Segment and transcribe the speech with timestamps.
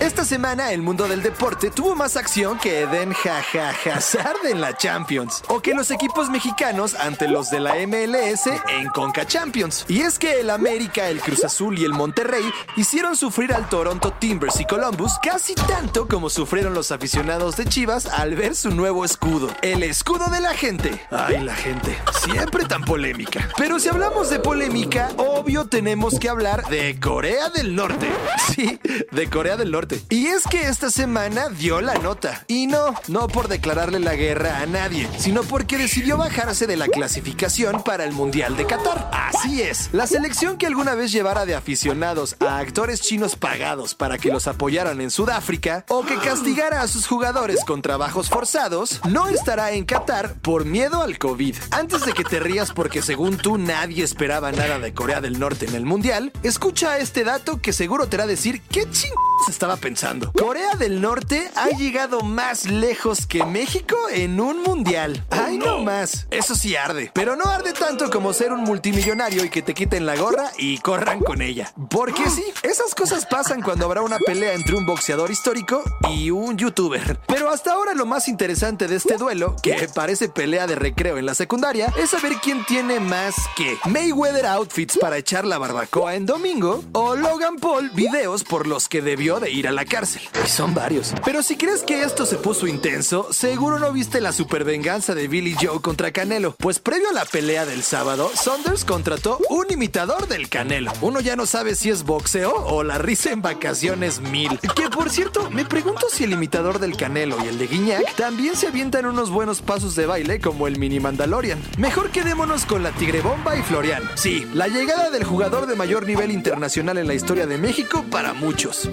[0.00, 5.42] Esta semana el mundo del deporte tuvo más acción que Eden Hazard en la Champions
[5.48, 9.84] o que los equipos mexicanos ante los de la MLS en Conca Champions.
[9.88, 14.10] Y es que el América, el Cruz Azul y el Monterrey hicieron sufrir al Toronto
[14.18, 19.04] Timbers y Columbus casi tanto como sufrieron los aficionados de Chivas al ver su nuevo
[19.04, 20.98] escudo, el escudo de la gente.
[21.10, 23.50] Ay, la gente, siempre tan polémica.
[23.58, 28.08] Pero si hablamos de polémica, obvio tenemos que hablar de Corea del Norte.
[28.50, 28.80] Sí,
[29.12, 29.89] de Corea del Norte.
[30.08, 32.44] Y es que esta semana dio la nota.
[32.48, 36.88] Y no, no por declararle la guerra a nadie, sino porque decidió bajarse de la
[36.88, 39.10] clasificación para el Mundial de Qatar.
[39.12, 44.18] Así es, la selección que alguna vez llevara de aficionados a actores chinos pagados para
[44.18, 49.28] que los apoyaran en Sudáfrica o que castigara a sus jugadores con trabajos forzados, no
[49.28, 51.56] estará en Qatar por miedo al COVID.
[51.70, 55.66] Antes de que te rías porque según tú nadie esperaba nada de Corea del Norte
[55.66, 59.10] en el Mundial, escucha este dato que seguro te hará decir qué ching
[59.48, 60.32] estaba pensando.
[60.32, 65.24] Corea del Norte ha llegado más lejos que México en un mundial.
[65.30, 66.26] Ay, no más.
[66.30, 67.10] Eso sí arde.
[67.14, 70.78] Pero no arde tanto como ser un multimillonario y que te quiten la gorra y
[70.78, 71.72] corran con ella.
[71.88, 76.56] Porque sí, esas cosas pasan cuando habrá una pelea entre un boxeador histórico y un
[76.56, 77.18] youtuber.
[77.26, 81.26] Pero hasta ahora lo más interesante de este duelo, que parece pelea de recreo en
[81.26, 86.26] la secundaria, es saber quién tiene más que Mayweather outfits para echar la barbacoa en
[86.26, 90.22] domingo o Logan Paul videos por los que debió de ir a la cárcel.
[90.44, 91.14] Y son varios.
[91.24, 95.56] Pero si crees que esto se puso intenso, seguro no viste la supervenganza de Billy
[95.60, 96.54] Joe contra Canelo.
[96.58, 100.92] Pues previo a la pelea del sábado, Saunders contrató un imitador del Canelo.
[101.00, 104.58] Uno ya no sabe si es boxeo o la risa en vacaciones mil.
[104.74, 108.56] Que por cierto, me pregunto si el imitador del Canelo y el de Guiñac también
[108.56, 111.62] se avientan unos buenos pasos de baile como el mini Mandalorian.
[111.78, 114.02] Mejor quedémonos con la Tigre Bomba y Florian.
[114.14, 118.32] Sí, la llegada del jugador de mayor nivel internacional en la historia de México para
[118.32, 118.88] muchos.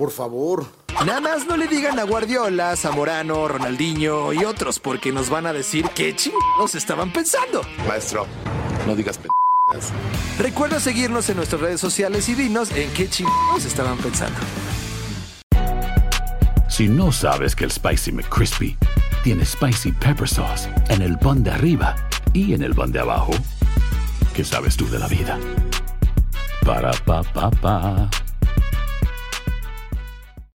[0.00, 0.64] Por favor.
[1.04, 5.52] Nada más no le digan a Guardiola, Zamorano, Ronaldinho y otros porque nos van a
[5.52, 7.60] decir qué chingados estaban pensando.
[7.86, 8.26] Maestro,
[8.86, 9.28] no digas p
[10.38, 14.40] Recuerda seguirnos en nuestras redes sociales y dinos en qué chingados estaban pensando.
[16.70, 18.78] Si no sabes que el Spicy McCrispy
[19.22, 21.94] tiene Spicy Pepper Sauce en el pan de arriba
[22.32, 23.32] y en el pan de abajo,
[24.34, 25.38] ¿qué sabes tú de la vida?
[26.64, 28.10] Para, pa, pa, pa.